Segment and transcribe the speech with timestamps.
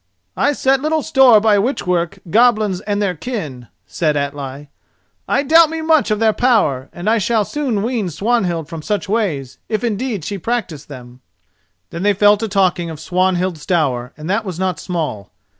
[0.35, 4.69] "I set little store by witchwork, goblins and their kin," said Atli.
[5.27, 9.07] "I doubt me much of their power, and I shall soon wean Swanhild from such
[9.07, 11.21] ways, if indeed she practise them."
[11.91, 15.29] Then they fell to talking of Swanhild's dower, and that was not small.